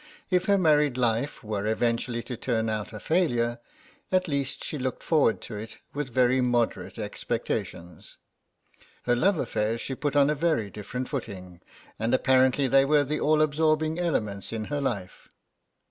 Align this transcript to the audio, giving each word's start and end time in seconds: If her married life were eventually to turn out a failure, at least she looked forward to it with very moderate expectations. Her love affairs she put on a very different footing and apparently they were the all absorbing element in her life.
If 0.31 0.45
her 0.45 0.57
married 0.57 0.97
life 0.97 1.43
were 1.43 1.67
eventually 1.67 2.23
to 2.23 2.35
turn 2.35 2.69
out 2.69 2.91
a 2.91 2.99
failure, 2.99 3.59
at 4.11 4.27
least 4.27 4.63
she 4.63 4.79
looked 4.79 5.03
forward 5.03 5.41
to 5.41 5.55
it 5.57 5.77
with 5.93 6.09
very 6.11 6.41
moderate 6.41 6.97
expectations. 6.97 8.17
Her 9.03 9.15
love 9.15 9.37
affairs 9.37 9.79
she 9.79 9.93
put 9.93 10.15
on 10.15 10.31
a 10.31 10.33
very 10.33 10.71
different 10.71 11.07
footing 11.07 11.61
and 11.99 12.15
apparently 12.15 12.67
they 12.67 12.83
were 12.83 13.03
the 13.03 13.19
all 13.21 13.43
absorbing 13.43 13.99
element 13.99 14.51
in 14.51 14.65
her 14.73 14.81
life. 14.81 15.29